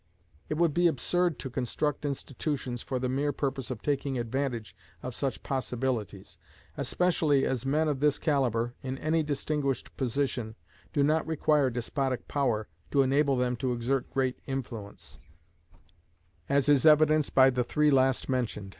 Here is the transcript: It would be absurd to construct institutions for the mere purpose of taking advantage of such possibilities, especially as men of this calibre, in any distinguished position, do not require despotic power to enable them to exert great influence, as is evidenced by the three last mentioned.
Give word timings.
It 0.49 0.57
would 0.57 0.73
be 0.73 0.87
absurd 0.87 1.37
to 1.37 1.49
construct 1.51 2.05
institutions 2.05 2.81
for 2.81 2.97
the 2.97 3.07
mere 3.07 3.31
purpose 3.31 3.69
of 3.69 3.83
taking 3.83 4.17
advantage 4.17 4.75
of 5.03 5.13
such 5.13 5.43
possibilities, 5.43 6.39
especially 6.75 7.45
as 7.45 7.67
men 7.67 7.87
of 7.87 7.99
this 7.99 8.17
calibre, 8.17 8.73
in 8.81 8.97
any 8.97 9.21
distinguished 9.21 9.95
position, 9.97 10.55
do 10.91 11.03
not 11.03 11.27
require 11.27 11.69
despotic 11.69 12.27
power 12.27 12.67
to 12.89 13.03
enable 13.03 13.37
them 13.37 13.55
to 13.57 13.73
exert 13.73 14.09
great 14.09 14.39
influence, 14.47 15.19
as 16.49 16.67
is 16.67 16.87
evidenced 16.87 17.35
by 17.35 17.51
the 17.51 17.63
three 17.63 17.91
last 17.91 18.27
mentioned. 18.27 18.69